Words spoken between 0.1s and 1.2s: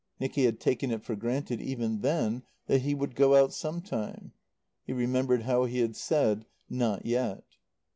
Nicky had taken it for